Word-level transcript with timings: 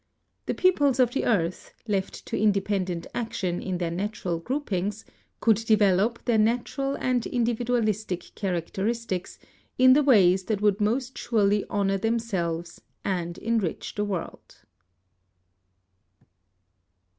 The 0.47 0.55
peoples 0.55 0.99
of 0.99 1.11
the 1.11 1.25
earth, 1.25 1.75
left 1.87 2.25
to 2.25 2.35
independent 2.35 3.05
action 3.13 3.61
in 3.61 3.77
their 3.77 3.91
natural 3.91 4.39
groupings, 4.39 5.05
could 5.39 5.57
develop 5.57 6.25
their 6.25 6.39
natural 6.39 6.95
and 6.95 7.23
indi 7.27 7.53
vidual 7.53 8.33
characteristics 8.33 9.37
in 9.77 9.93
the 9.93 10.01
ways 10.01 10.45
that 10.45 10.59
would 10.59 10.81
most 10.81 11.19
surely 11.19 11.65
honor 11.69 11.99
themselves 11.99 12.81
and 13.05 13.37
enrich 13.37 13.93
the 13.93 14.03
world. 14.03 14.63